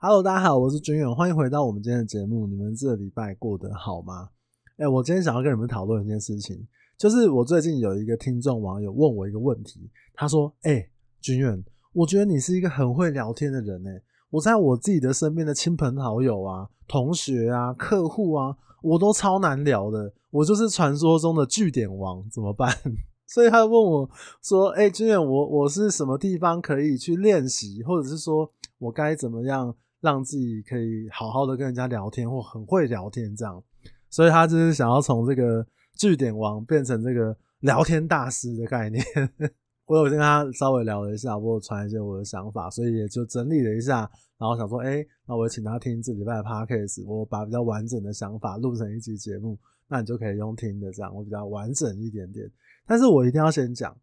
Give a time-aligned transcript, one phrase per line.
[0.00, 2.46] Hello，大家好，我是军远，欢迎回到我们今天的节目。
[2.46, 4.28] 你们这礼拜过得好吗？
[4.76, 6.64] 哎、我今天想要跟你们讨论一件事情，
[6.96, 10.90] 就是我最近有一个听众网友问我一个问题，他说：“哎、欸，
[11.20, 14.00] 军远，我觉得你是一个很会聊天的人诶，
[14.30, 22.72] 我在我自己的身边的亲朋好友啊、同学啊、客户啊，我都超难聊的，我就是传说中的句点王，怎么办？”
[23.26, 24.08] 所以他问我
[24.44, 33.62] 说：“哎、欸，军远，我我是什么地方可以去练习，或者是说我该怎么样？”让自己可以好好的跟人家聊天，或很会聊天这样，
[34.10, 39.04] 所以他就是想要从这个据点王变成这个聊天大师的概念。
[39.86, 44.00] 我有跟他稍微聊了一下，我有传一些我的想法，所以也就整理了一下，
[44.38, 52.46] 然后想说，哎，那我请他听这礼拜的 podcast，我把比较完整的想法录成一集节目，那你就可以用听的这样，我比较完整一点点。
[52.86, 53.96] 但是我一定要先讲，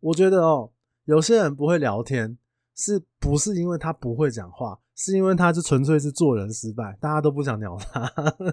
[0.00, 0.72] 我觉得哦，
[1.04, 2.36] 有些人不会聊天，
[2.74, 4.76] 是不是因为他不会讲话？
[4.98, 8.04] 是因为他就纯粹是做人失败，大家都不想鸟他，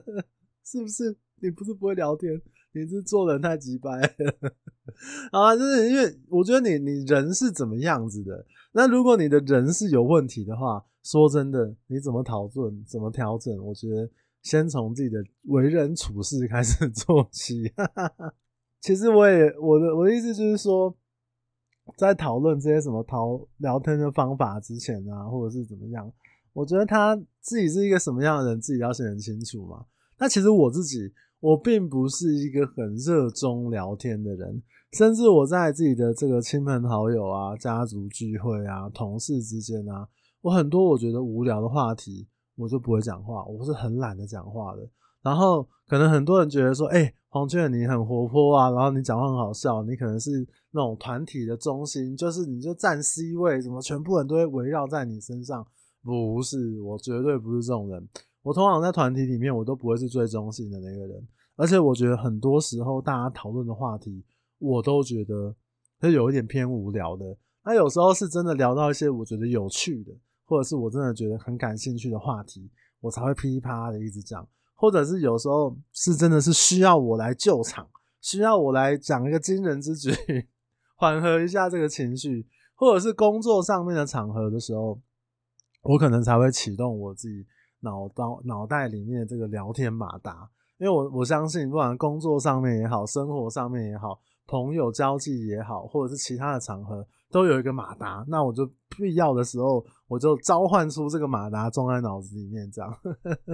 [0.64, 1.18] 是不是？
[1.42, 2.40] 你不是不会聊天，
[2.72, 4.52] 你是做人太机掰了。
[5.34, 13.58] 啊，就是因为我觉得你你人是怎么样子的，那如果你的人是有问题的话，说真的，你怎么讨论，怎么调整？
[13.66, 14.08] 我觉得
[14.44, 17.74] 先从自己的为人处事开始做起。
[18.82, 20.96] 其实我也我的我的意思就是说，
[21.98, 26.12] 在讨论这些什么讨聊天的方法之前啊，或者是怎么样。
[26.56, 29.86] 我觉得他自己是一个什么样的人，自己要先很清楚嘛。
[30.18, 40.08] 那其实我自己，我并不是一个很热衷聊天的人，甚至我在自己的这个亲朋好友啊、家族聚会啊、同事之间啊，
[40.40, 42.26] 我很多我觉得无聊的话题，
[42.56, 44.90] 我就不会讲话，我是很懒得讲话的。
[45.22, 55.68] 然后可能很多人觉得说，哎，黄俊你很活泼啊，然后你讲话很好笑，你可能是那种团体的中心，就是你就占 C 位，什么全部人都会围绕在你身上。
[56.06, 58.08] 不是，我绝对不是这种人。
[58.44, 61.28] 我通常在团体里面，我都不会是最中心的那个人。
[61.56, 64.24] 而且我觉得很多时候大家讨论的话题，
[64.60, 65.56] 我都觉得
[66.02, 67.26] 是有一点偏无聊的。
[67.64, 70.12] 那有时候是真的聊到一些我觉得有趣的，
[70.46, 72.70] 或者是我真的觉得很感兴趣的话题，
[73.02, 74.48] 我才会噼里啪啦的一直讲。
[74.76, 77.88] 或者是有时候是真的是需要我来救场，
[78.22, 80.12] 需要我来讲一个惊人之举，
[80.98, 85.02] 缓和一下这个情绪，或者是工作上面的场合的时候。
[85.86, 87.46] 我可能才会启动我自己
[87.82, 98.26] 脑到脑袋里面的这个聊天马达，因为我我相信，不管工作上面也好，生活上面也好，朋友交际也好，或者是其他的场合，都有一个马达。
[98.28, 102.92] 那我就必要的时候，我就召唤出这个马达，装在脑子里面，这样。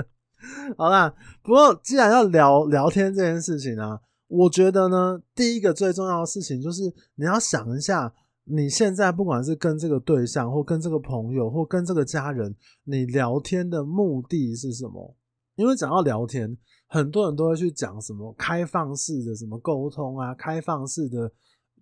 [0.77, 3.99] 好啦，不过既然要聊聊天这件事情啊，
[4.29, 6.83] 我觉得呢，第一个最重要的事情就是
[7.15, 8.13] 你要想一下。
[8.43, 15.15] 你现在不管是跟这个对象，或跟这个朋友，或跟这个家人，你聊天的目的是什么？
[15.55, 16.57] 因为讲到聊天，
[16.87, 21.31] 很多人都会去讲什么开放式的什么沟通啊，开放式的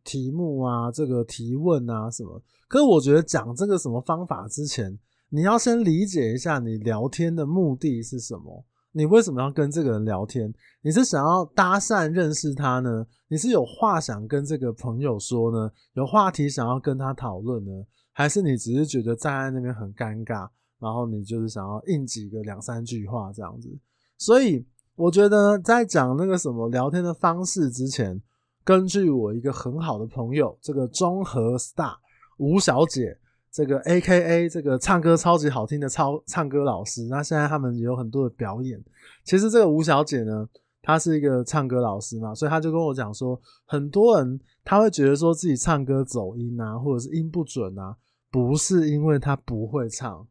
[0.04, 2.42] 题目啊，这个提问啊什么。
[2.68, 5.00] 可是我觉得讲这个什么方法之前，
[5.30, 8.66] 你要先理解一下你聊天的目的是什么。
[8.92, 10.52] 你为什么要跟这个人聊天？
[10.82, 13.06] 你是想要搭讪认识他呢？
[13.28, 15.72] 你是有话想跟这个朋友说呢？
[15.94, 17.72] 有话题想要跟他讨论呢？
[18.12, 23.70] 还是你只是觉得站在那边很尴尬，然后你就是想要硬挤个两三句话这样子？
[24.18, 28.20] 所以我觉得在讲那个什么聊天的方式之前，
[28.64, 31.96] 根据我一个很好的朋友，这个中和 star
[32.38, 33.18] 吴小姐。
[33.52, 38.80] 这个 A K A 这个唱歌超级好听的超唱歌老师，那现在他们也有很多的表演。
[39.24, 40.48] 其实这个吴小姐呢，
[40.84, 47.96] 她是一个唱歌老师嘛，所以她就跟我讲说，很多人他会觉得说自己唱歌走音啊，或者是音不准啊，
[48.30, 50.28] 不是因为他不会唱，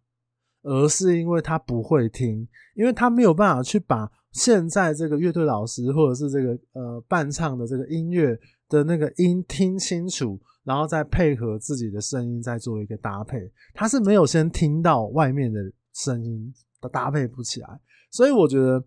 [0.62, 2.46] 而是因为他不会听，
[2.76, 10.40] 因为他没有办法去把现在这个乐队老师或者是这个呃伴唱的这个音乐的那个音听清楚。
[10.68, 13.50] 然后再配合自己的声音，再做一个搭配。
[13.72, 15.58] 他是没有先听到外面的
[15.94, 17.80] 声音，他搭配不起来。
[18.10, 18.84] 所以我觉得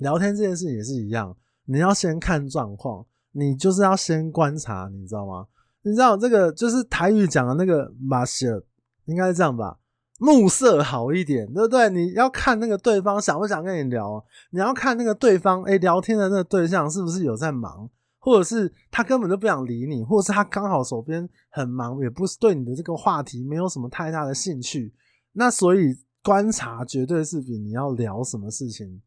[0.00, 1.36] 聊天这件事也是一样，
[1.66, 5.46] 你要先看状况，你就是要先观察，你知道吗？
[5.82, 8.60] 你知道这个就是台语讲的那个马色，
[9.04, 9.78] 应该是这样吧？
[10.18, 11.88] 目色好一点，对不对？
[11.88, 17.88] 你要看那个对方想不想跟你聊，你要看那个对方，诶，聊天的那个对象是不是有在忙。
[18.20, 24.94] 或者是他根本就不想理你，或者是他刚好手边很忙，也不是对你的这个话题没有什么太大的兴趣。
[25.32, 29.00] 那所以观察绝对是比你要聊什么事情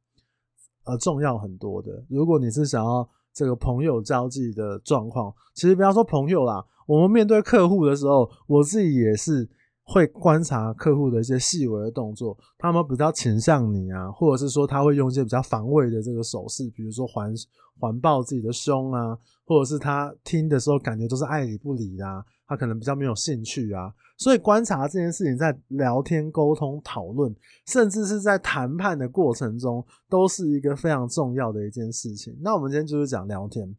[0.85, 2.03] 呃重要很多的。
[2.09, 9.47] 如果你是想要这个朋友交际的状况，其实不要说朋友啦，我们面对客户的时候，我自己也是
[9.85, 17.33] 会观察客户的一些细微的动作，他们比较倾向你啊，或者是说他会用一些比较防卫的这个手势，比如说环
[17.77, 23.93] 环抱自己的胸啊，或者是他听的时候感觉都是爱理不理的啊，他可能比较没有兴趣啊。
[24.17, 27.35] 所以观察这件事情，在聊天、沟通、讨论，
[27.67, 32.33] 甚至是在谈判的过程中，都是一个非常重要的一件事情。
[32.39, 33.75] 那我们今天就是讲聊天、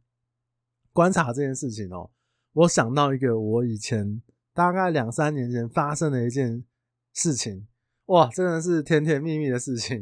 [0.93, 2.11] 观察这件事情哦。
[2.53, 4.21] 我想到一个我以前。
[4.55, 6.65] 大概两三年前发生的一件
[7.13, 7.67] 事情，
[8.07, 10.01] 哇，真的是甜甜蜜蜜的事情。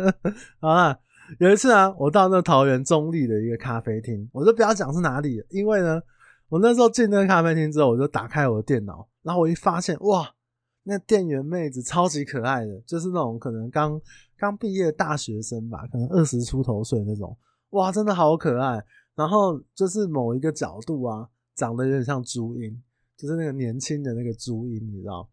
[0.60, 0.98] 好啦，
[1.40, 6.00] 有一次啊，我到那桃园中立的一个咖啡厅，我就不要讲是哪里，因为呢，
[6.48, 10.30] 我那时候进那个咖啡厅之后，我就打开我的电脑，然后我一发现，哇，
[10.82, 13.98] 那店员妹子超级可爱的，就是那种可能刚
[14.36, 17.36] 刚毕业的大学生吧，可能二十出头岁那种，
[17.70, 18.84] 哇，真的好可爱。
[19.14, 22.82] 然后就是某一个角度啊，长得有点像朱茵。
[23.16, 25.28] 就是那个年轻的那个朱茵，你知道？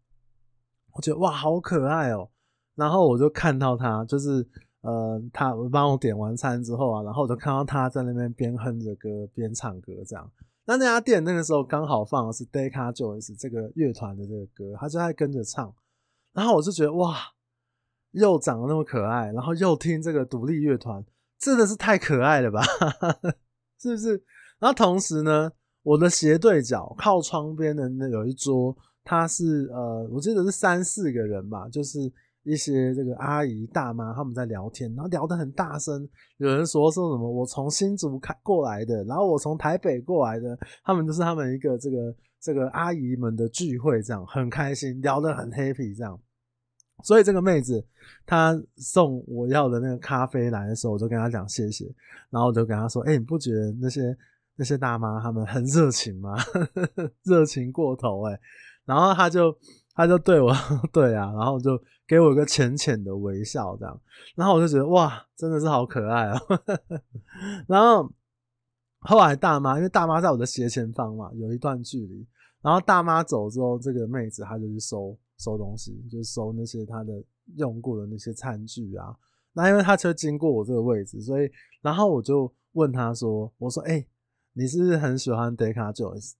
[0.92, 2.30] 我觉得哇，好可爱喔！
[2.74, 4.46] 然后我就看到他，就是
[4.80, 10.30] 呃，他帮我点完餐之后啊，然后我就看到他在那边边哼着歌边唱歌这样。
[10.66, 15.74] 那那家店那个时候刚好放的是 Deca Joins 这个乐团的这个歌，他就在跟着唱。
[16.32, 17.16] 然后我就觉得哇，
[18.12, 21.04] 又长得那么可爱，然后又听这个独立乐团，
[21.38, 22.62] 真的是太可爱了吧？
[23.78, 24.24] 是不是？
[24.58, 25.52] 然后同时呢，
[25.84, 32.00] 我的斜对角靠窗边的那有一桌，他是呃，我记得是三四个人吧，就是
[32.42, 36.08] 一些这个阿姨大妈他们在聊天，然后聊得很大声。
[36.38, 46.18] 有人说说什么我从新竹开过来的，然后我从台北过来的，他们就是他们一个这个这个阿姨们的聚会，这样很开心，聊得很 happy 这样。
[47.02, 47.84] 所以这个妹子
[48.24, 51.84] 她送我要的那个咖啡来的时候，我就跟她讲谢谢，
[52.30, 54.16] 然后我就跟她说，哎、你不觉得那些？
[54.56, 56.36] 那些大妈她们很热情吗？
[57.24, 58.40] 热情过头哎、欸、
[58.84, 59.56] 然后他就
[59.94, 60.52] 他就对我
[60.92, 64.00] 对啊，然后就给我一个浅浅的微笑这样，
[64.36, 66.60] 然后我就觉得哇，真的是好可爱哦、喔。
[67.66, 68.08] 然后
[69.00, 72.26] 后来大妈因为大妈在我的斜前方嘛，有一段距离，
[72.60, 77.12] 然后大妈走之后，这个妹子她就去收收东西，就是收那些她的
[77.56, 79.16] 用过的那些餐具啊。
[79.52, 84.06] 那因为她就经过我这个位置，所以然后我就问她说：“我说哎。”
[84.54, 86.32] 你是不是很喜欢 Deca Joins？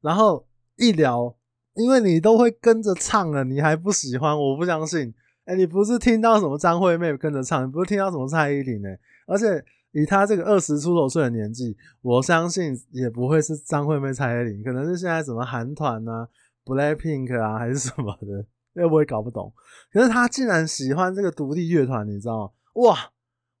[0.00, 0.46] 然后
[0.76, 1.36] 一聊，
[1.74, 4.38] 因为你都会跟着唱了，你还不喜欢？
[4.38, 5.14] 我不相信。
[5.44, 8.88] 哎、你不是听到什么张惠妹跟着唱，你不是听到什么蔡依林呢、
[9.26, 9.62] 而且
[9.92, 16.26] 以她这个二十出头岁的年纪，我相信也不会是张惠妹、蔡依林，可能是现在什么韩团啊、
[16.64, 18.38] Blackpink 啊，还是什么的，
[18.74, 19.52] 因为我也搞不懂。
[19.92, 22.50] 可是她竟然喜欢这个独立乐团，你知道吗？
[22.82, 22.98] 哇！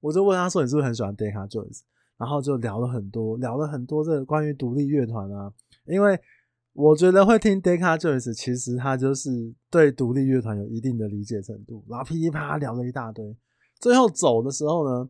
[0.00, 1.80] 我就问她说：“你是不是很喜欢 Deca Joins？”
[2.16, 5.52] 然后就聊了很多，聊了很多这个关于独立乐团啊，
[5.86, 6.18] 因为
[6.72, 13.36] 我觉得会听 Deca Joins，其实他就是对独立乐团有一定的理解程度，然后噼里啪啦聊了一大堆。
[13.80, 15.08] 最后走的时候呢，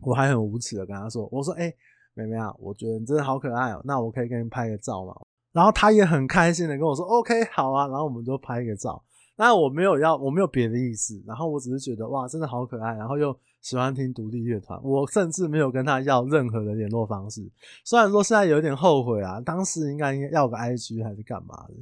[0.00, 1.76] 我还很无耻的跟他说：“我说，哎、欸，
[2.14, 5.14] 妹妹啊，我觉得你真的好可爱哦，那我可以跟你拍个照吗？”
[5.52, 9.02] 然后他也很开心的跟我说：“OK，好啊。”然后我们就拍一个照。
[9.38, 13.34] 那我没有要，我没有别的意思，然后我只是觉得哇，真的好可爱，然后又。
[13.60, 17.44] 喜欢听独立乐团，我甚至没有跟他要任何的联络方式。
[17.84, 21.74] 虽然说现在有点后悔啊，当时应该应该要个 IG 还是干嘛的。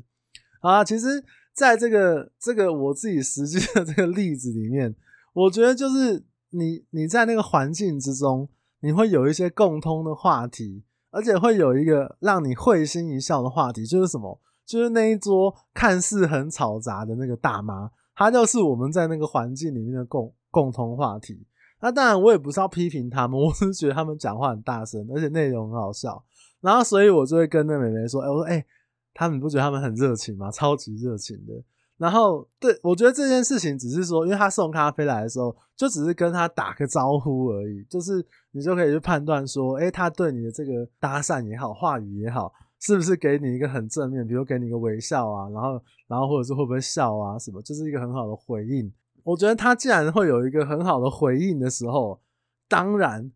[0.61, 1.23] 啊，其实
[1.53, 4.97] 在这个这个我自己实际的这个例子里面，
[5.35, 8.49] 我觉得就是你你在那个环境之中，
[8.81, 14.41] 你会有一些共通的话题，而且会有一个让你会心一笑的话题，就是什么？
[14.67, 21.47] 就是那一桌看似很吵杂的那个大妈，她就是我们在那个环境里面的共共通话题。
[21.81, 26.23] 那当然，我也不是要批评他们，我是觉得他们讲话很大声，而且内容很好笑。
[26.61, 28.67] 然后，所以我就会跟那妹妹说：“哎、我说，哎、欸，
[29.13, 30.51] 他们不觉得他们很热情吗？
[30.51, 31.53] 超级热情的。”
[31.99, 48.93] 然后，对，我觉得这件事情只是说，因为他送咖啡来的时候，就只是跟他打个招呼而已，就是你就可以去判断说，哎、欸，他对你的这个搭讪也好，话语也好，是不是给你一个很正面，比如给你一个微笑啊，然后，然后或者是会不会笑啊，什么，就是一个很好的回应。
[49.25, 52.21] 我觉得他既然会有一个很好的回应的时候，
[52.69, 53.33] 当然，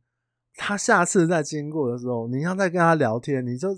[0.55, 3.69] 他下次再经过的时候，你要再跟他聊天，你就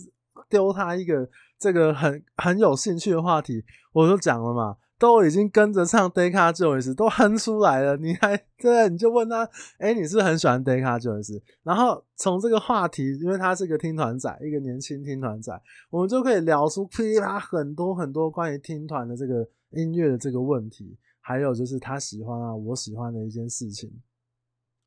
[0.49, 1.29] 丢他一个
[1.59, 3.65] 这个很很有兴趣的话题。
[3.93, 8.89] 我就讲了嘛，都已经跟着唱 Deca Joins 都哼出来了，你还对？
[8.89, 9.45] 你就问他，
[9.79, 11.43] 哎，你是很喜欢 Deca Joins？
[11.65, 20.97] 然后从这个话题，因为他是个听团仔，一个年轻听团仔，我们就可以聊出噼里啪很多很多关于听团的这个音乐的这个问题。
[21.21, 23.91] 还有就是他喜欢啊，我喜欢的一件事情，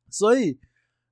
[0.08, 0.58] 所以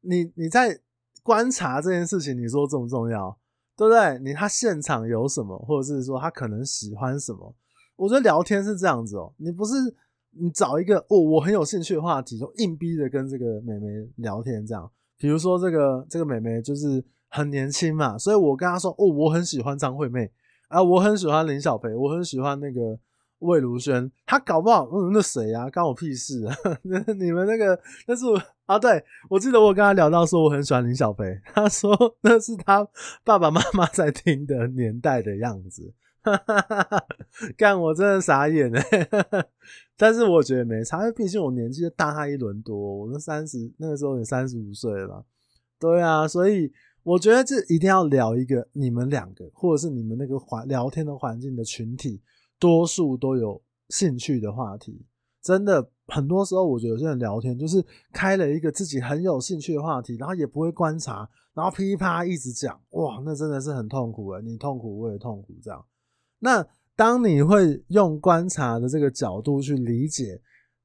[0.00, 0.80] 你你在
[1.22, 3.38] 观察这件事情，你说重不重要？
[3.76, 4.18] 对不对？
[4.20, 7.54] 你他现场有什么，或者是说他可能喜欢什么，
[7.96, 9.74] 我觉得聊天是这样子哦、你不是
[10.30, 13.86] 你找一个哦，我很有兴趣的话题，就硬逼着跟这个妹妹
[14.16, 14.90] 聊天这样。
[15.16, 20.28] 比如说这个这个妹妹就是很年轻嘛，所以我跟她说哦，我很喜欢张惠妹
[20.68, 22.98] 啊，我很喜欢林小培，我很喜欢那个
[23.38, 24.10] 魏如萱。
[24.26, 26.56] 她搞不好嗯，那谁啊，关我屁事啊！
[27.16, 28.36] 你们那个那是我
[28.66, 31.24] 啊，对，我记得我跟她聊到说我很喜欢林小培，
[31.54, 32.86] 她说那是她
[33.22, 35.94] 爸爸妈妈在听的年代的样子。
[36.24, 37.06] 哈
[37.56, 39.46] 干我真的傻眼哎！
[39.96, 45.24] 但是我觉得没差，因为毕竟我年纪大他一轮多，我都三十，那个时候也三十五岁了？
[45.78, 52.22] 对啊，所以我觉得这一定要聊一个你们两个，或者是你们那个环聊天的环境的群体，
[52.58, 55.04] 多数都有兴趣的话题。
[55.42, 65.84] 真的，很多时候我觉得有些人聊天就是开了一个自己很有兴趣的话题，然后也不会观察，然后噼啪一直讲，哇，那真的是很痛苦诶，你痛苦我也痛苦这样。
[66.44, 70.42] 那当你会用观察的这个角度去理解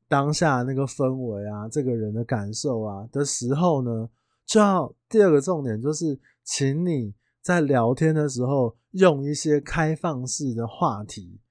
[0.08, 4.10] 当下那个氛围啊，这个人的感受啊的时候呢，
[4.46, 11.42] 就要第二个重点就是，请你在聊天的时候用一些开放式的话题。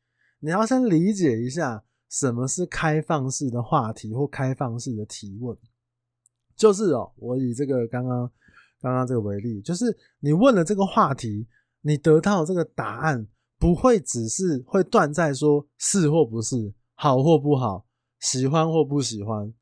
[0.40, 5.54] 你要先理解一下什么是开放式的话题或开放式的提问。
[6.56, 8.30] 就是哦，我以这个刚刚
[8.80, 11.46] 刚刚这个为例，就是你问了这个话题，
[11.82, 13.28] 你得到这个答案。
[13.58, 17.84] 不会只是会断在说是或不是，好或不好，
[18.20, 19.52] 喜欢或不喜欢。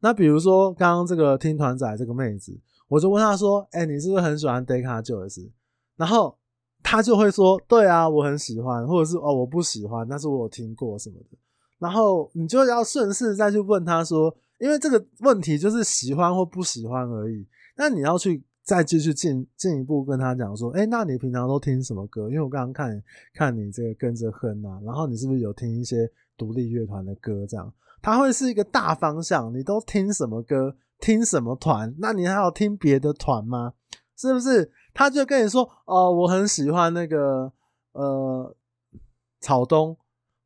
[0.00, 2.58] 那比如说刚刚这个听团仔这个妹子，
[2.88, 5.50] 我就问她说：“哎，你是不是很喜欢 Deca Joins？”
[5.96, 6.36] 然后
[6.82, 11.36] 她就会说：“对啊，我很喜欢。”或者是“哦，我不喜欢，但是我有听过什么的。”
[11.78, 17.46] 然后你就要顺势再去问她说：“因为这个问题就是喜欢或不喜欢而已。”
[17.76, 18.42] 那你要去。
[18.64, 22.30] 再继续进进一步跟他讲说，哎、那你平常都听什么歌？
[22.30, 23.02] 因为我刚刚看
[23.34, 27.46] 看你这个跟着哼啊，然后你是不是有听一些独立乐团的歌？
[27.46, 29.54] 这样，他会是一个大方向。
[29.54, 30.74] 你都听什么歌？
[30.98, 31.94] 听什么团？
[31.98, 33.74] 那你还有听别的团吗？
[34.16, 34.70] 是不是？
[34.94, 37.52] 他就跟你说，哦，我很喜欢那个
[37.92, 38.56] 呃
[39.40, 39.94] 草东，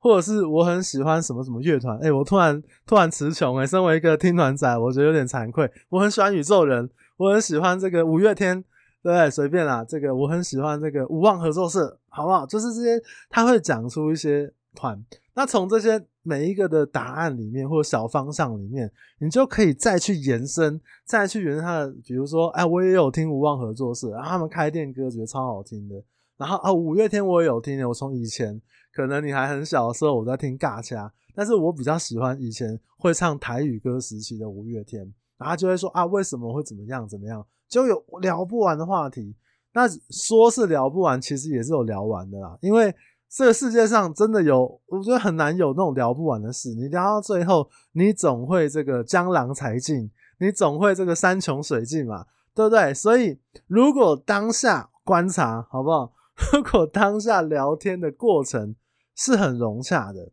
[0.01, 1.97] 或者是我很喜欢什么什么乐团。
[1.99, 5.71] 哎、我突然突然词穷哎，身为一个听团仔，我觉得有点惭愧。
[5.91, 6.91] 我很喜欢宇宙人。
[7.19, 8.63] 我很喜欢这个五月天，
[9.03, 9.29] 对不对？
[9.31, 12.47] 随便啦，这个我很喜欢这个无望合作社，好不好？
[12.47, 15.05] 就是这些，他会讲出一些团。
[15.35, 21.95] 那从这些每一个的答案里面，或者小方向里面，你就可以再去延伸，再去延伸他的。
[22.05, 26.01] 比如说，哎，我也有听无望合作社，然后他们开店歌觉得超好听的。
[26.37, 28.61] 然后啊，五月天我也有听的，我从以前
[28.93, 35.13] 可能你还很小的时候，我在听尬掐，但是我比较喜欢以前会唱台语歌时期的五月天。
[35.39, 39.35] 然后就会说啊，为什么会怎么样怎么样，就有聊不完的话题。
[39.73, 42.59] 那说是聊不完，其实也是有聊完的啦。
[42.61, 42.95] 因为
[43.29, 46.75] 这个世界上真的有，我觉得很难有那种聊不完的事。
[46.75, 52.93] 你聊到最后，你总会这个江郎才尽，你总会这个山穷水尽嘛，对不对？
[52.93, 56.13] 所以如果当下观察好不好？
[56.53, 58.77] 如果当下聊天的过程
[59.15, 60.33] 是很融洽的，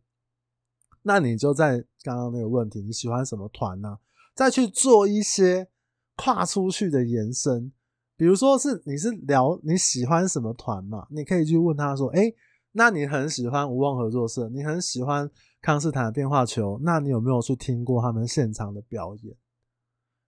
[1.01, 3.97] 那你就在刚刚那个问题，你喜欢什么团呢？
[4.35, 5.69] 再去做一些
[6.17, 7.71] 跨出去的延伸，
[8.17, 11.07] 比如说是你是聊你喜欢什么团嘛？
[11.09, 12.35] 你可以去问他说：“诶，
[12.73, 15.29] 那你很喜欢无望合作社，你很喜欢
[15.61, 19.33] 康斯坦的变化球，那你有没有去听过他们现场的表演？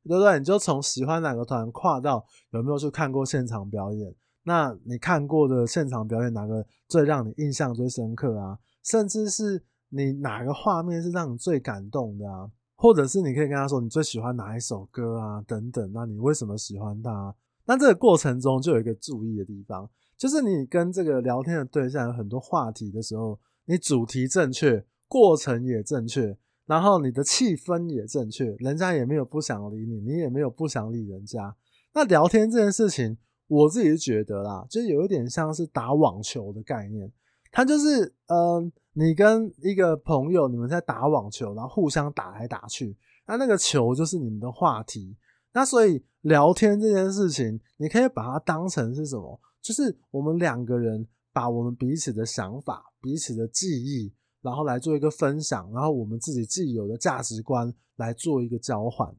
[0.05, 0.39] 对不对？
[0.39, 4.15] 你就从喜欢哪个团跨到有没有去看过现场表演？
[4.43, 8.57] 那你看过的现场表演哪个最让你印象最深刻啊？
[8.85, 17.35] 甚至是你哪个画面是让你最感动的啊？”或者是你可以跟他说你最喜欢哪一首歌啊，等等，那你为什么喜欢他？
[17.65, 31.55] 那这个过程中就有一个注意的地方，就是你跟这个聊天的对象有很多话题的时候，你主题正确，过程也正确，然后你的气氛也正确，人家也没有不想理你，你也没有不想理人家。
[31.93, 33.17] 那聊天这件事情，
[33.47, 37.11] 我自己是觉得啦，就有一点像是打网球的概念，
[37.51, 38.37] 他就是嗯。
[38.37, 45.15] 呃你跟一个朋友，你们在打网球，然后互相打来打去，那那个球就是你们的话题。
[45.53, 49.39] 那所以聊天这件事情，你可以把它当成是什么？
[49.61, 54.11] 就是我们两个人把我们彼此的想法、彼此的记忆，
[54.41, 59.15] 然后来做一个分享，然后我们自己既有的价值观来做一个交换。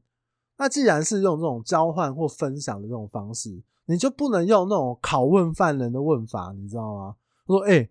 [0.57, 3.49] 那既然是用这种交换或分享的这种方式，
[3.85, 7.15] 你就不能用那种拷问犯人的问法，你知道吗？
[7.47, 7.89] 他说，哎、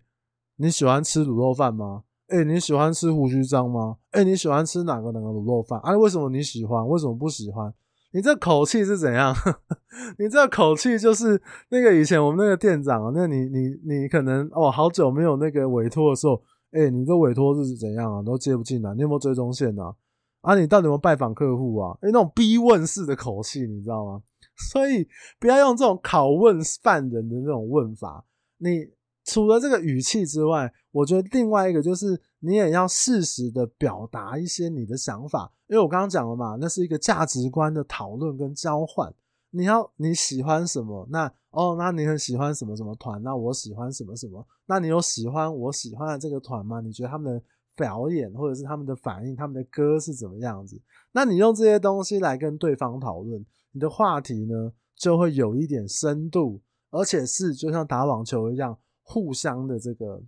[0.61, 2.03] 你喜欢吃卤肉饭吗？
[2.27, 3.95] 哎、你喜欢吃胡须张吗？
[4.11, 5.79] 哎、你喜欢吃哪个哪个卤肉饭？
[5.79, 6.85] 啊，为什么你喜欢？
[6.85, 7.73] 为什么不喜欢？
[8.11, 9.33] 你这口气是怎样？
[10.19, 18.21] 你这口气就是那个以前我们那个店长，那你你你可能哦，好久没有那个委托的时候，哎、你这委托是怎样啊？
[18.21, 19.95] 都接不进来，你有没有追踪线啊？
[20.41, 21.97] 啊，你到底有没有拜访客户啊？
[22.01, 24.21] 哎、那种逼问式的口气，你知道吗？
[24.71, 25.07] 所以
[25.39, 28.25] 不要用这种拷问犯人的那种问法。
[28.57, 28.85] 你
[29.29, 39.13] 除了这个语气之外，我觉得另外一个就是你也要适时的表达一些你的想法，因为我刚刚讲了嘛，那是一个价值观的讨论跟交换。
[39.51, 41.07] 你要你喜欢什么？
[41.09, 43.21] 那哦，那你很喜欢什么什么团？
[43.23, 44.45] 那我喜欢什么什么？
[44.65, 46.81] 那你有喜欢我喜欢的这个团吗？
[46.81, 47.41] 你觉得他们的
[47.75, 50.79] 表演或者是他们的反应，他们的歌是怎么样子？
[51.11, 58.77] 那你用这些东西来跟对方讨论，你的话题呢就会有一点深度，而且是就像打网球一样，
[59.09, 60.21] 互相的这个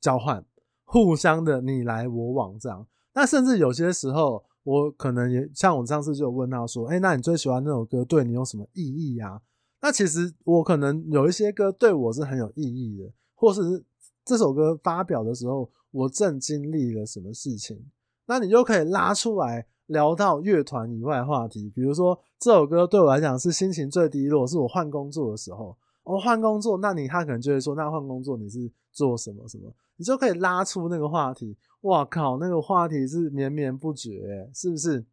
[0.00, 0.44] 交换，
[0.84, 2.86] 互相的你来我往这样。
[3.14, 4.44] 那甚至有些时候。
[4.64, 9.40] 我可能也像我上次就有问他说：“哎、那你最喜欢那首歌对你有什么意义啊？”
[9.80, 13.82] 那其实我可能有一些歌对我是很有意义的，或是
[14.26, 17.82] 这首歌发表的时候我正经历了什么事情，
[18.26, 21.70] 那你就可以拉出来聊到乐团以外话题。
[21.70, 25.74] 比如说这首歌对我来讲是心情最低落，是我换工作的时候，
[26.08, 31.54] 我换工作，那你他可能就会说：“那换工作你是做什么什么？”你就可以拉出那个话题。
[31.82, 32.38] 哇靠！
[32.38, 35.04] 那个话题是绵绵不绝，是不是？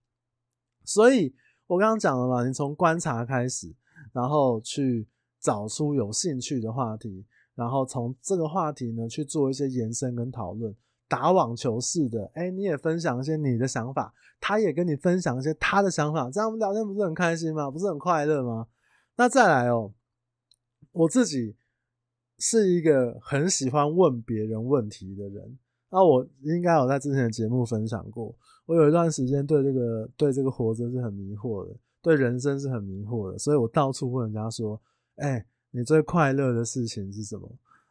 [0.85, 1.35] 所以
[1.67, 3.75] 我刚刚讲了嘛，你从观察开始，
[4.13, 5.05] 然后去
[5.41, 7.25] 找出有兴趣的话题，
[7.55, 10.73] 然后从这个话题呢去做一些延伸跟讨论，
[11.09, 12.31] 打网球式的。
[12.35, 17.69] 哎，你也分享一些你的想法，他也跟你分享一些他的想法，这样我们聊天不是很开心吗？
[17.69, 18.67] 不是很快乐吗？
[19.17, 19.91] 那再来哦，
[20.95, 21.55] 我自己
[22.39, 25.57] 是一个很喜欢问别人问题的人。
[25.89, 28.33] 那我应该有在之前的节目分享过，
[28.65, 34.81] 我有一段时间对这个对这个活着是很迷惑的，对人生是很迷惑的，所以我到处问人家说
[35.17, 37.49] ：“哎，你最快乐的事情是什么？”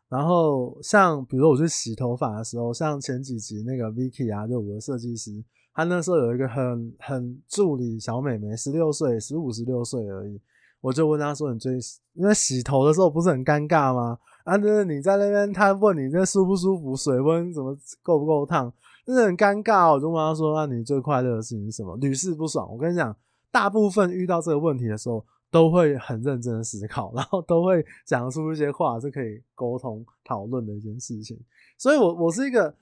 [0.09, 5.43] 然后像比如说我去洗头发的时候，像前几集那个 Vicky 啊，就我的设计师，
[5.73, 10.39] 他那时候有一个很很助理小美眉，十六岁，十五十六岁而已，
[10.85, 11.79] 我就问他说：“你最
[12.13, 18.71] 因为洗头的时候不是很尴尬吗？”啊，就是你在那边，他问你这舒不舒服，水温怎么够不够烫，
[19.07, 19.91] 真的很尴尬。
[19.91, 22.71] 我就问他说：“那你最快乐的事情是什么？”屡试不爽。
[22.71, 23.17] 我跟你讲，
[23.51, 31.41] 大部分遇到这个问题的时候，都会很认真的思考，然后都会讲出一些话，是可以沟通讨论的一件事情。
[31.79, 32.75] 所以，我我是一个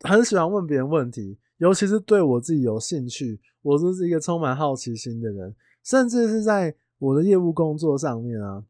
[0.00, 8.64] 很喜欢问别人问题，尤其是对我自己有兴趣，我就是一个充满好奇心的人，甚至是在我的业务工作上面啊，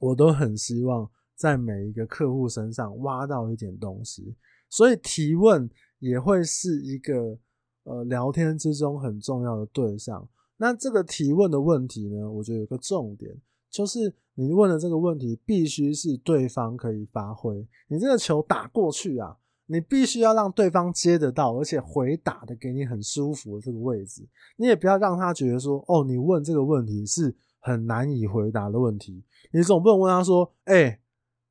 [0.00, 1.08] 我都很希望。
[1.36, 4.36] 在每一个客户身上挖到一点东西，
[4.70, 7.36] 所以提问也会是一个
[7.82, 10.28] 呃聊天之中很重要的对象。
[10.58, 13.36] 那这个提问的问题呢，我觉得有个重点，
[13.68, 17.66] 就是你问的这个问题必须是对方可以发挥。
[17.88, 24.26] 你这个球打过去啊，你必须要让对方接得到，而且回答的给你很舒服的这个位置。
[24.56, 29.22] 你也不要让他觉得说，哦，你问这个问题是很难以回答的问题。
[29.52, 31.00] 你总不能问他说，哎、欸。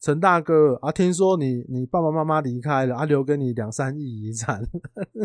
[0.04, 4.62] 陈大哥啊，听说你你爸爸妈妈离开了啊，留给你两三亿遗产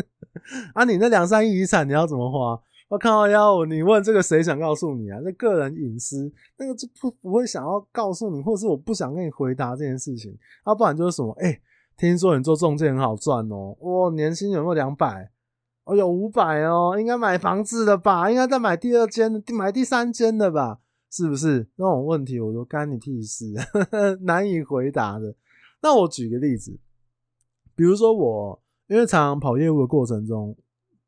[0.73, 2.57] 啊，你那两三亿遗产你要怎么花？
[2.87, 5.19] 我靠要，你问这个谁想告诉你啊？
[5.21, 10.31] 这个人隐私，那个就不不会想要告诉你，或是我不想跟你回答这件事情。
[10.65, 11.33] 要、啊、不然就是什么？
[11.41, 11.59] 哎、
[11.99, 15.29] 听说你做中介很好赚哦，哇，年薪有没有两百？
[15.83, 18.31] 哦，有五百哦，应该买房子的吧？
[18.31, 20.79] 应该再买第二间、买第三间的吧？
[21.11, 22.39] 是不是那种问题？
[22.39, 23.53] 我都干你屁事，
[24.23, 25.35] 难以回答的。
[25.81, 26.79] 那我举个例子，
[27.75, 30.55] 比如说我因为常常跑业务的过程中，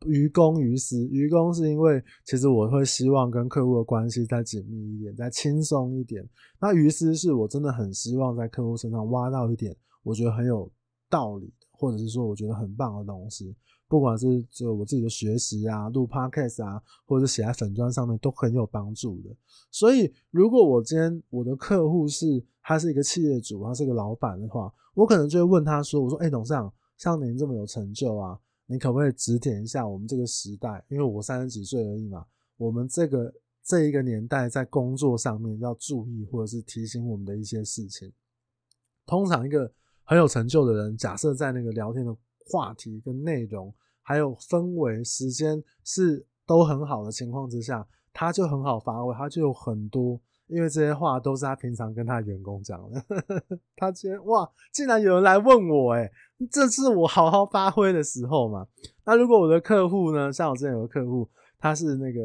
[0.06, 6.27] 于公于私，于公是因为其实我会希望跟客户的关系再紧密一点，再轻松一点。
[6.60, 9.73] 那于私是我真的很希望在客户身上挖到一点
[10.04, 10.69] 我觉得很有
[11.12, 13.56] 道理，或者是说我觉得很棒的东西。
[13.88, 19.30] 不管是就我自己的学习啊，录 podcast 啊，或者是写在粉砖上面，都很有帮助的。
[19.69, 30.82] 所以，如果我今天我的客户是他是一个企业主，他是一个老板的话，我可能就会问他说：“我说，哎、董事长，像您这么有成就啊，你可不可以指点一下我们这个时代？
[30.88, 38.10] 因为我三十几岁而已嘛，我们这个这一个年代在工作上面要注意，或者是提醒我们的一些事情。
[39.06, 39.69] 通常，一个
[40.04, 42.16] 很有成就的人，假设在那个聊天的
[42.52, 43.74] 话题跟内容。
[44.04, 53.02] 还有氛围、时间是都很好的情况之下，他就很好发挥，他就有很多，因为这些话都是他平常跟他员工讲的。
[53.78, 56.12] 他今天哇，竟然有人来问我，诶，
[56.50, 58.68] 这是我好好发挥的时候嘛。
[59.06, 62.20] 那如果我的客户呢，像我之前有个客户，他是那个，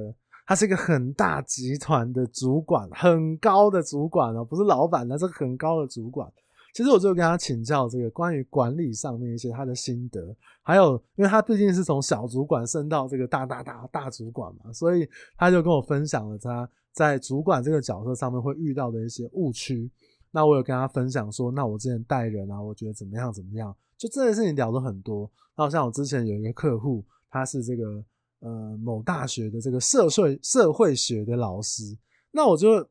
[0.47, 6.29] 他是一个很大集团的主管，很高的主管哦，不是老板，他是很高的主管。
[6.77, 15.09] 其实我就跟他请教这个关于管理上面一些他的心得，还有因为他毕竟是从小主管升到这个大大大大主管嘛，所以
[15.39, 19.91] 他就跟我分享了他在主管这个角色上面会遇到的一些误区。
[20.31, 25.31] 那我有跟他分享说，那我之前带人啊，我觉得怎么样怎么样，就这件事情聊了很多。
[25.57, 28.05] 那好像我之前有一个客户，他是这个
[28.41, 31.97] 呃某大学的这个社会社会学的老师，
[32.31, 32.87] 那我就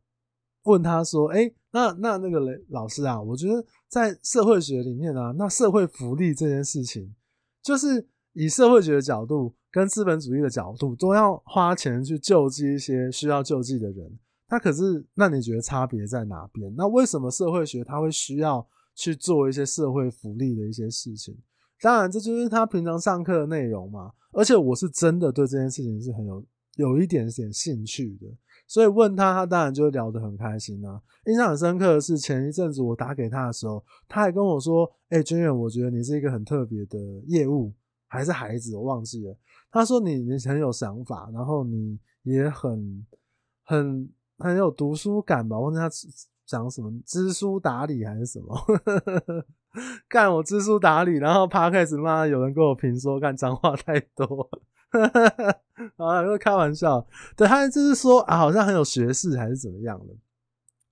[0.66, 7.16] 问他说，哎、那那那个雷老师啊，我觉得在社会学里面啊，那社会福利这件事情，
[7.64, 14.20] 就是以社会学的角度跟资本主义的角度，都要花钱去救济一些需要救济的人。
[14.48, 16.72] 那可是，那你觉得差别在哪边？
[16.78, 21.36] 那为什么社会学它会需要去做一些社会福利的一些事情？
[21.82, 24.12] 当然，这就是他平常上课的内容嘛。
[24.32, 28.28] 而且我是真的对这件事情是很有有一点点兴趣的，
[28.68, 31.02] 所以问他，他当然就聊得很开心啊。
[31.26, 36.98] 印象很深刻的是，前一阵子我打给他的时候，他还跟我说：“哎，君远，我觉得你是一个很特别的
[37.28, 37.74] 业务，
[38.08, 39.38] 还是孩子，我忘记了。”
[39.72, 43.06] 他说你：“你很有想法，然后你也很
[43.64, 45.58] 很。”很有读书感吧？
[45.58, 45.90] 忘记他
[46.46, 48.54] 讲什么，知书达理还是什么？
[50.10, 54.50] 干我知书达理，然后 p 开始 c，有人跟我评说干脏话太多，
[55.98, 57.06] 啊，因为开玩笑。
[57.36, 60.14] 对，他就是说啊，好像很有学识还是怎么样的。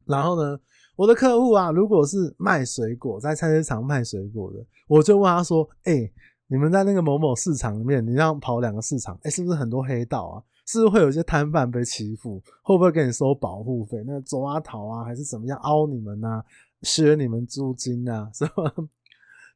[0.05, 0.59] 然后呢，
[0.95, 6.11] 我的客户啊，如果是卖水果，在菜市场卖水果的，我就问他说：“哎、
[6.47, 12.41] 你们在那个某某市场里面，你这样跑两个市场，哎、是不是很多黑道啊？”是不是会有一些摊贩被欺负？
[12.61, 14.01] 会不会给你收保护费？
[14.07, 16.41] 那走啊逃啊，还是怎么样凹你们啊？
[16.83, 18.29] 削你们租金啊？
[18.33, 18.73] 是吧？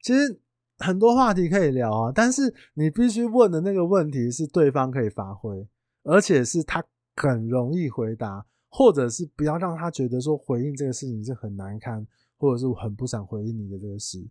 [0.03, 0.39] 其实
[0.79, 5.67] 很多话题可以聊啊，但是你必须问的那个问题是对方可以发挥，
[6.03, 6.83] 而且是他
[7.15, 12.05] 很容易回答，或者是不要让他觉得说回应这个事情是很难堪，
[12.37, 14.23] 或者是我很不想回应你的这个事。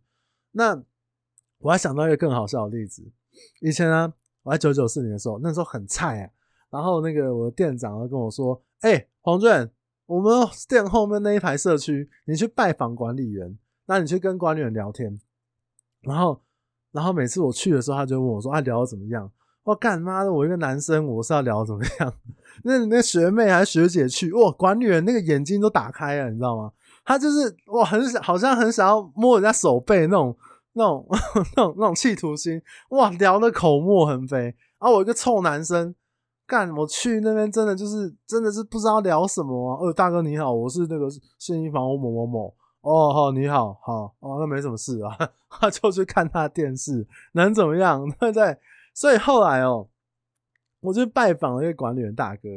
[0.53, 0.81] 那
[1.59, 3.03] 我还想到一个更好笑的例子，
[3.61, 6.31] 以前呢，我在九九四年的时候，那时候很菜啊。
[6.69, 9.49] 然后那个我的店长就跟我说：“哎、欸，黄俊，
[10.05, 10.33] 我们
[10.69, 13.57] 店后面那一排社区，你去拜访管理员，
[13.87, 15.19] 那你去跟管理员聊天。
[16.07, 16.41] 然后，
[16.93, 19.31] 然后每次我去的时候，他就问我说：‘啊，聊得怎么样？’
[19.65, 22.13] 我干妈的，我一个男生，我是要聊怎么样？
[22.65, 26.71] 那那学妹还是学姐去，哇，管理员那个眼睛都打开了，你知道吗？
[27.05, 30.37] 他就是哇，很想，好像很想要摸人家手背那种、
[30.75, 31.07] 那种、
[31.57, 34.37] 那种、那种企图心，哇，聊的口沫横飞。
[34.79, 35.95] 然后我一个臭男生。”
[36.49, 36.71] 干！
[36.77, 39.83] 我去那边真的就是真的是不知道聊什么啊！
[39.83, 41.09] 呃，大哥你好，我是那个
[41.41, 42.55] 信义房屋某某某。
[42.89, 45.19] 哦，好，你好，好哦，那没什么事啊，
[45.51, 48.09] 他就去看他的电视，能怎么样？
[48.21, 48.57] 对不对？
[48.95, 49.89] 所以后来哦，
[50.79, 52.49] 我就拜访了一个管理员大哥，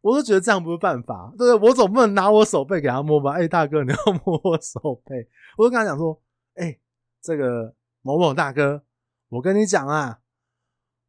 [0.00, 1.68] 我都觉得这样不是办法，对不对？
[1.68, 3.32] 我总不能拿我手背给他摸吧？
[3.38, 5.28] 哎，大哥，你要摸我手背？
[5.58, 6.18] 我就跟他讲说，
[6.54, 6.78] 哎，
[7.20, 8.82] 这个某某大哥，
[9.28, 10.20] 我跟你讲啊。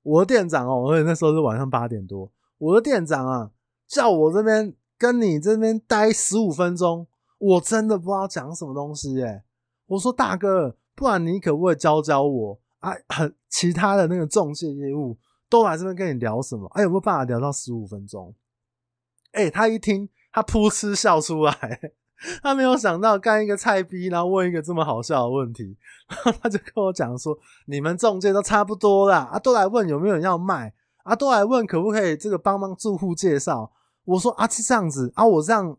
[0.02, 2.32] 我的店长哦，而且那时候是晚上八点多。
[2.58, 3.52] 我的店长啊，
[3.86, 7.06] 叫我这边跟你这边待十五分钟，
[7.40, 9.44] 我真的不知道讲什么东西耶。
[9.88, 12.94] 我说大哥，不然你可不可以教教我啊？
[13.08, 15.18] 很其他的那个中介业务
[15.50, 16.68] 都来这边跟你聊什么？
[16.76, 18.36] 哎，有没有办法聊到十五分钟？
[19.32, 21.94] 哎，他一听，他噗嗤笑出来。
[22.44, 25.78] 他没有想到干一个菜逼，然后问一个这么好笑的问题，
[26.10, 30.74] 然后他就跟我讲说：“你们中介都差不多啦，啊，都来问有没有人要卖，
[31.04, 33.72] 啊，都来问可不可以这个帮帮住户介绍。”
[34.04, 35.78] 我说：“啊，是这样子啊，我这样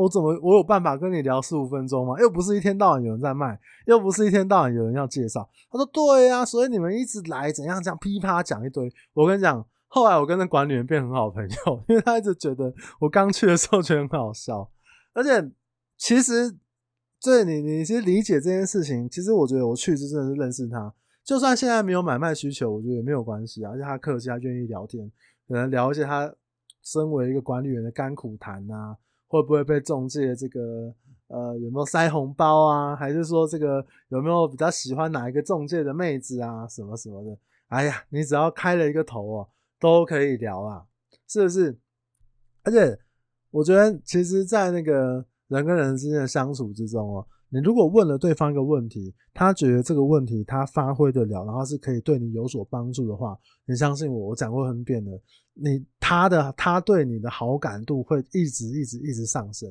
[0.00, 2.18] 我怎么我有办法跟你聊十五分钟吗？
[2.18, 14.70] 又不是一天到晚有人在卖，又不是一天到晚有人要介绍。”他说：“对呀，所以你们一直来怎样这样噼啪讲一堆。”我跟你讲，后来我跟那管理员变很好朋友，因为他一直觉得我刚去的时候觉得很好笑，
[15.12, 15.50] 而且。
[16.02, 16.56] 其实，
[17.22, 19.06] 对你，你其实理解这件事情。
[19.10, 20.90] 其实我觉得我去就真的是认识他，
[21.22, 23.70] 就算现在没有买卖需求，我觉得也没有关系啊。
[23.70, 25.12] 而且他客气，他愿意聊天，
[25.46, 26.34] 可能聊一些他
[26.82, 28.96] 身为一个管理员的甘苦谈啊，
[29.30, 30.92] 会不会被中介这个
[31.28, 37.38] 呃有没有塞红包啊，还是说这个有没有比较喜欢哪一个中介的妹子啊，什么什么的。
[37.68, 40.84] 哎呀，你只要开了一个头哦，都可以聊啊，
[41.28, 41.78] 是不是？
[42.64, 42.98] 而且
[43.50, 45.24] 我觉得，其实，在那个。
[45.50, 53.36] 人跟人之间的相处之中哦，你如果问了对方一个问题，他觉得这个问题他发挥得了，然后是可以对你有所帮助的话，
[53.66, 55.20] 你相信我，我讲过很遍了，
[55.54, 59.68] 你他的他对你的好感度会一直一直一直上升。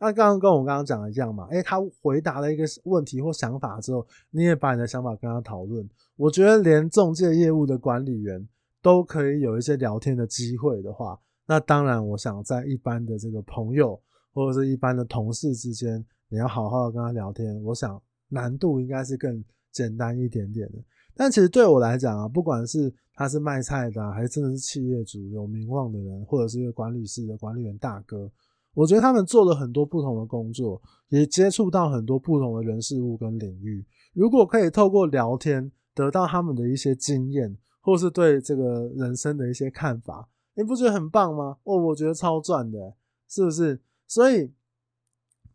[0.00, 8.48] 那刚刚跟我刚刚讲的一样嘛，诶，他回答了一个问题或想法之后，你也把你的想法跟他讨论，我觉得连中介业务的管理员
[8.82, 14.00] 都可以有一些聊天的机会的话，那当然，我想在一般的这个朋友。
[14.34, 20.78] 或者是一般的同事之间，你要好好的跟他聊天，我想难度应该是更简单一点点的。
[21.14, 28.32] 但其实对我来讲啊，不管是他是卖菜的，还是真的是企业主有名望的人，或者是一个管理室的管理员大哥，
[28.72, 33.84] 我觉得他们做了很多不同的工作，也接触到很多不同的人事物跟领域。
[34.14, 41.58] 如果可以透过聊天得到他们的一些经验，或是对这个人生的一些看法，你不觉得很棒吗？
[41.64, 42.94] 哦，我觉得超赚的，
[43.28, 43.78] 是不是？
[44.08, 44.50] 所以，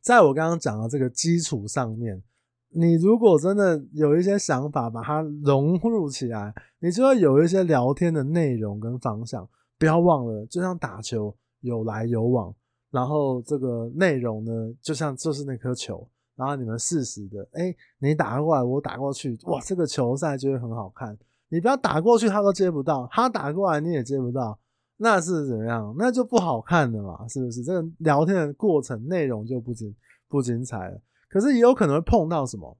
[0.07, 2.23] 在我刚刚讲的这个基础上面。
[2.69, 9.45] 你如果真的有一些想法，把它融入起来，你就会有一些聊天的内容跟方向。
[9.77, 12.55] 不要忘了，就像打球，有来有往，
[12.89, 21.17] 然后这个内容呢，就像就是那颗球，然后你们适时的，哎，你打过来，我打过去，哇，这个球赛就会很好看。
[21.49, 24.57] 你不要打过去，他都接不到，他打过来你也接不到，
[24.97, 25.95] 那是怎么样？
[25.97, 27.63] 那就不好看了嘛，是不是？
[27.63, 29.95] 这个聊天的过程内容就不精
[30.27, 31.01] 不精彩了。
[31.29, 32.77] 可是也有可能会碰到什么？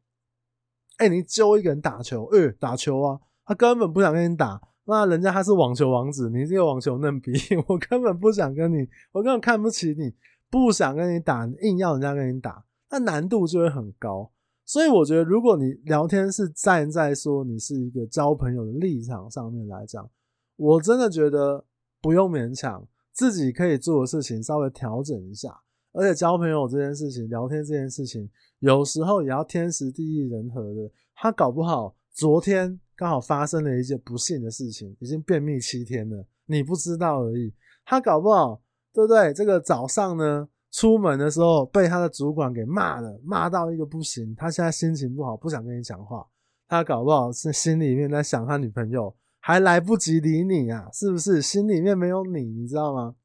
[0.97, 4.60] 哎、你揪一个人打球，呃、欸，打球啊，他根本不想跟你打。
[4.86, 7.34] 那人家他是网球王子，你这个网球嫩逼，
[7.67, 10.12] 我根本不想跟你，我根本看不起你，
[10.49, 14.32] 不想跟你打，硬要人家跟你打，那难度就会很高。
[14.65, 20.10] 所以我觉得，如果你聊天是站在说你是一个交朋友的立场上面来讲，
[20.56, 21.63] 我真的觉得
[22.08, 25.50] 不用勉强，自己可以做的事情稍微调整一下。
[25.91, 30.89] 而且交朋友这件事情，聊天这件事情，有时候也要天时地利人和的。
[31.13, 37.54] 他搞不好昨天刚好发生了一件不幸的事情，已经便秘七天了，你不知道而已。
[37.84, 38.62] 他搞不好，
[38.93, 39.34] 对不对？
[39.34, 44.34] 这个早上呢，出门的时候被他的主管给骂了，骂到一个不行。
[44.34, 46.26] 他现在心情不好，不想跟你讲话。
[46.70, 49.13] 他搞不好是心里面在想他女朋友，
[49.47, 51.41] 还来不及理你啊，是不是？
[51.41, 53.15] 心里面没有你，你知道吗？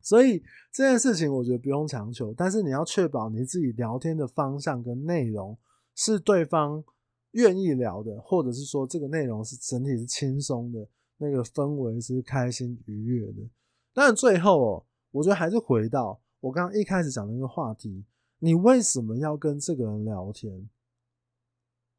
[0.00, 0.40] 所以
[0.72, 5.58] 这件事情我觉得不用强求，但是你要确保你自己聊天的方向跟内容
[5.96, 6.84] 是对方
[7.32, 13.42] 愿意聊的，或者是说这个内容是整体是轻松的，那个氛围是开心愉悦的。
[13.92, 18.04] 但最后哦，我觉得还是回到我刚刚一开始讲的那个话题：
[18.38, 20.70] 你为什么要跟这个人聊天？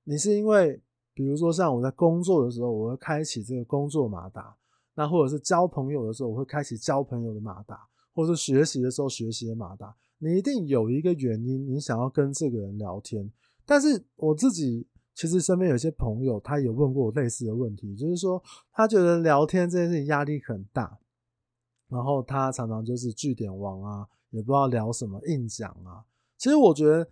[0.05, 0.81] 你是因为
[1.13, 4.55] 比如说像我在工作的时候，我会开启这个工作马达，
[4.95, 7.79] 那或者是交朋友的时候，我会开启交朋友的马达。
[8.15, 13.27] 或者是学习的时候学习的马达，你一定有一个原因，你想要跟这个人聊天。
[13.65, 18.39] 但是我自己其实身边有些朋友，他也问过我类似的问题，就是说
[18.71, 20.95] 他觉得聊天这件事情压力很大，
[21.89, 26.05] 然后他常常就是句点王啊，也不知道聊什么，硬讲啊。
[26.37, 27.09] 其实我觉得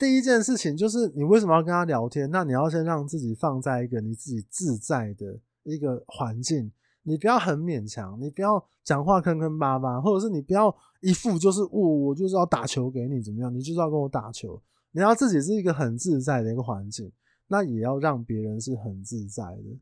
[0.00, 2.30] 第一件事情就是你为什么要跟他聊天？
[2.30, 6.72] 那你要先让自己放在一个你自己自在的一个环境。
[7.02, 13.54] 你不要很勉强，你不要讲话坑坑巴巴，或者是你不要一副就是我、我就是要打球给你怎么样？
[13.54, 14.58] 你就是要跟我打球，
[14.92, 17.12] 你要自己是一个很自在的一个环境，
[17.48, 19.78] 那也要让别人是很自在的。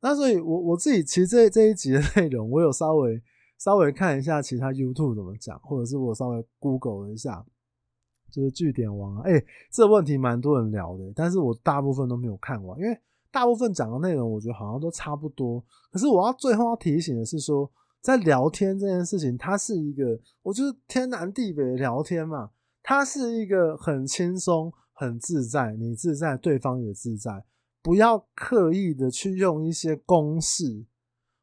[0.00, 3.20] 那所以，我我自己其实这这一集的内容，我有稍微
[3.58, 7.44] 稍微看一下其他 YouTube 怎么讲，或者是我稍微 Google 了一下，
[8.30, 9.32] 就是句点王啊，哎、
[9.70, 12.98] 这个问题蛮多人聊的，但是我大部分都没有看完，因为。
[13.30, 15.62] 大部分讲的内容，我觉得好像都差不多。
[15.92, 22.48] 可是我要最后要提醒的是说，在聊天这件事情，它是一个，我就是天南地北聊天嘛，
[22.82, 27.44] 它是一个很轻松、很自在，你自在，对方也自在。
[27.82, 30.86] 不要刻意的去用一些公式，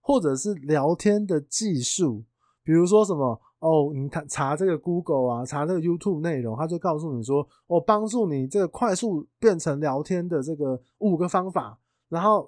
[0.01, 2.25] 或者是聊天的技术，
[2.63, 11.79] 比如说什么哦，你看查这个 Google 啊，查这个 YouTube 内容，他就告诉你说，我帮助你这个快速变成聊天的这个五个方法。
[12.07, 12.47] 然后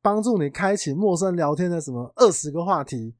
[0.00, 3.12] 帮助你开启陌生聊天的什么二十个话题，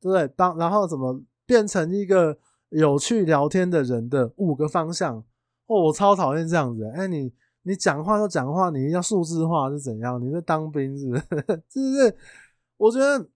[0.00, 0.26] 对不对？
[0.28, 2.38] 当然后怎么变成一个
[2.70, 5.18] 有趣聊天的人的五个方向？
[5.66, 6.90] 哦，我超讨厌这样子。
[6.96, 7.30] 哎，你
[7.64, 10.18] 你讲话就讲话，你要数字化是怎样？
[10.18, 11.22] 你是当兵是不是？
[11.68, 12.16] 是不是？
[12.78, 13.28] 我觉得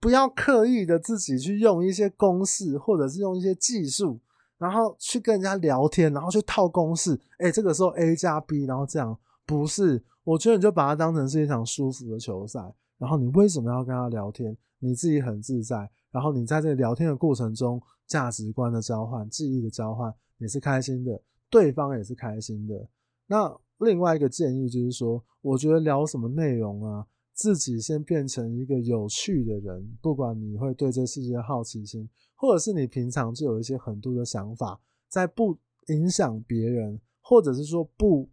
[0.00, 4.18] 不要刻意的自己去用一些公式，或者是用一些技术，
[4.56, 7.20] 然后去跟人家聊天，然后去套公式。
[7.38, 10.02] 哎，这个时候 A 加 B，然后这样不是。
[10.24, 12.60] 我觉得你就把它当成是一场舒服的球赛，
[12.98, 14.56] 然后你为什么要跟他聊天？
[14.78, 22.88] 你自己很自在，然后你在这聊天的过程中，价值观的交换、记忆的交换，你是开心的，对方也是开心的。
[23.26, 27.06] 那另外一个建议就是说，我觉得聊什么内容啊，
[27.40, 38.28] 自己先变成一个有趣的人，不管你会对这世界好奇心，或者是你平常就有一些很多的想法，在不影响别人，或者是说不。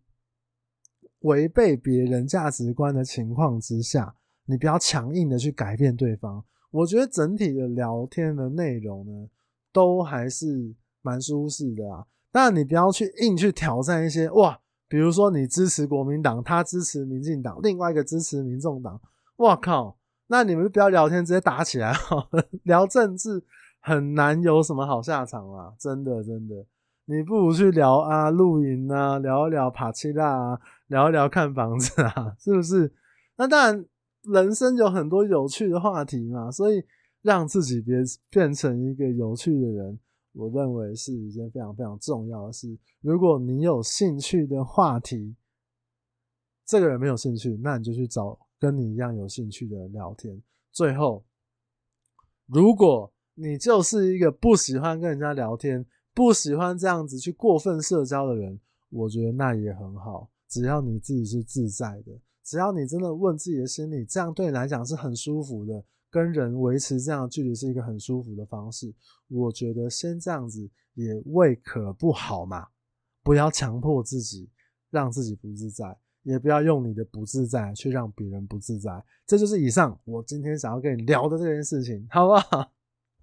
[1.22, 4.14] 违背别人价值观的情况之下，
[4.46, 6.44] 你不要强硬的去改变对方。
[6.70, 9.30] 我觉得整体的聊天的内容呢，
[9.72, 12.06] 都还是蛮舒适的啊。
[12.30, 19.00] 当然，你不要去硬去挑战一些哇比如说你支持国民党，他支持民进党，另外一个支持民众党，
[19.38, 19.98] 哇靠！
[20.28, 22.28] 那你们不要聊天，直接打起来哈。
[22.64, 23.44] 聊政治
[23.80, 26.66] 很难有什么好下场啊，真的真的。
[27.06, 32.92] 你不如去聊啊，露营啊，聊一聊帕奇拉啊，聊一聊看房子啊， 是不是？
[33.38, 33.86] 那当然，
[34.24, 36.84] 人生有很多有趣的话题嘛，所以
[37.22, 37.96] 让自己别
[38.30, 39.98] 变成一个有趣的人，
[40.38, 42.78] 我认为是一件非常非常重要的事。
[43.02, 45.36] 如果你有兴趣的话题，
[46.66, 50.40] 这个人没有兴趣，那你就去找跟你一样有兴趣的人聊天。
[50.72, 51.26] 最后，
[52.46, 60.30] 如果你就是一个不喜欢跟人家聊天，不喜欢这样子去过分社交的人，我觉得那也很好。
[60.48, 62.12] 只要你自己是自在的，
[62.44, 65.84] 只要你真的问自己的心里，这样对你来讲是很舒服的，
[66.18, 68.92] 跟人维持这样的距离是一个很舒服的方式。
[69.28, 72.66] 我觉得先这样子也未可不好嘛。
[73.22, 74.50] 不要强迫自己，
[74.90, 79.04] 让自己不自在，也不要用你的不自在去让别人不自在。
[79.28, 82.72] 这就是以上我今天想要跟你聊的这件事情，好不好？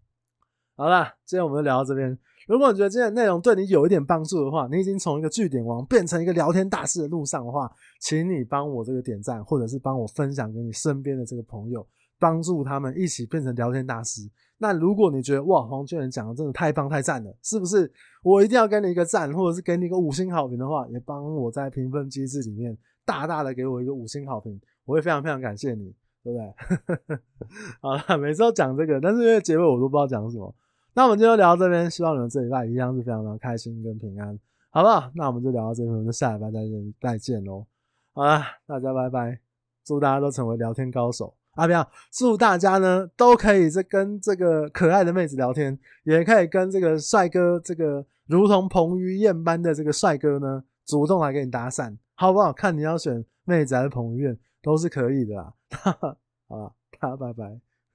[0.77, 2.17] 好了，今天我们就聊到这边。
[2.47, 14.23] 如果你觉得今天的内容对你有一点帮助的话，你已经从一个句点王变成一个聊天大师的路上的话，请你帮我这个点赞，或者是帮我分享给你身边的这个朋友，帮助他们一起变成聊天大师。
[14.59, 17.93] 那如果你觉得哇，黄俊仁讲的真的太棒太赞了，是不是？
[18.23, 27.19] 我一定要给你一个赞，或者是给你一个五星好评的话，也帮我在评分机制里面大大的给我一个五星好评，我会非常非常感谢你，对不对？
[27.83, 30.55] 好了，每次都讲这个，但是因为结尾我都不知道讲什么。
[30.95, 34.39] 那我们今天就聊到这边，希望你们这礼拜一样是非常非常开心跟平安，
[34.71, 35.11] 好不好？
[35.15, 37.67] 那我们就聊到这边，我们就下礼拜再见，再见喽！
[38.13, 39.41] 好啦，大家拜拜，
[39.85, 41.67] 祝大家都成为聊天高手啊！
[41.67, 52.53] 不要，祝大家呢都可以这跟这个可爱的妹子聊天，也可以跟这个帅哥，这个如同彭于晏般的这个帅哥呢，主动来给你搭讪，好不好？
[52.53, 55.53] 看你要选妹子还是彭于晏，都是可以的啦。
[55.71, 56.17] 哈哈
[56.49, 57.45] 好了，大家拜拜。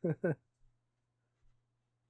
[0.04, 0.36] 呵呵